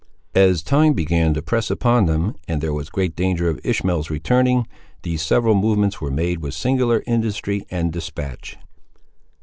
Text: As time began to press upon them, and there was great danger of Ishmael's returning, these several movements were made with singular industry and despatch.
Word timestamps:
As 0.33 0.63
time 0.63 0.93
began 0.93 1.35
to 1.35 1.43
press 1.43 1.69
upon 1.69 2.07
them, 2.07 2.33
and 2.47 2.59
there 2.59 2.73
was 2.73 2.89
great 2.89 3.15
danger 3.15 3.49
of 3.49 3.63
Ishmael's 3.63 4.09
returning, 4.09 4.65
these 5.03 5.21
several 5.21 5.53
movements 5.53 6.01
were 6.01 6.09
made 6.09 6.39
with 6.39 6.55
singular 6.55 7.03
industry 7.05 7.67
and 7.69 7.93
despatch. 7.93 8.57